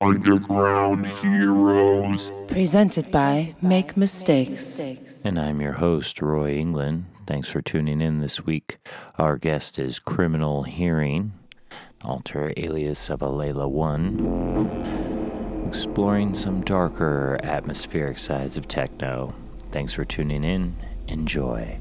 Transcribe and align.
Underground 0.00 1.06
Heroes. 1.06 2.30
Presented 2.46 3.10
by 3.10 3.56
Make 3.60 3.96
Mistakes. 3.96 4.78
And 5.24 5.40
I'm 5.40 5.60
your 5.60 5.72
host, 5.72 6.22
Roy 6.22 6.52
England. 6.52 7.06
Thanks 7.26 7.48
for 7.48 7.60
tuning 7.60 8.00
in 8.00 8.20
this 8.20 8.46
week. 8.46 8.78
Our 9.18 9.36
guest 9.36 9.76
is 9.76 9.98
Criminal 9.98 10.62
Hearing, 10.62 11.32
alter 12.04 12.52
alias 12.56 13.10
of 13.10 13.22
alala 13.22 13.66
1, 13.66 15.64
exploring 15.66 16.32
some 16.32 16.60
darker 16.60 17.36
atmospheric 17.42 18.18
sides 18.18 18.56
of 18.56 18.68
techno. 18.68 19.34
Thanks 19.72 19.94
for 19.94 20.04
tuning 20.04 20.44
in. 20.44 20.76
Enjoy. 21.08 21.76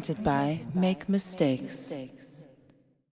Presented 0.00 0.24
by 0.24 0.60
Make 0.72 1.10
Mistakes. 1.10 1.89